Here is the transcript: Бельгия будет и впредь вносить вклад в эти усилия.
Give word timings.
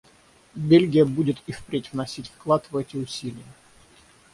Бельгия 0.55 1.05
будет 1.05 1.37
и 1.45 1.51
впредь 1.51 1.93
вносить 1.93 2.29
вклад 2.29 2.65
в 2.71 2.75
эти 2.75 2.97
усилия. 2.97 3.45